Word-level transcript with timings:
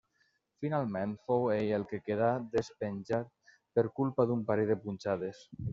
Finalment 0.65 1.13
fou 1.27 1.45
ell 1.57 1.75
el 1.79 1.85
que 1.93 2.01
quedà 2.09 2.31
despenjat 2.57 3.33
per 3.77 3.87
culpa 4.01 4.31
d'un 4.31 4.45
parell 4.51 4.75
de 4.75 4.83
punxades. 4.89 5.51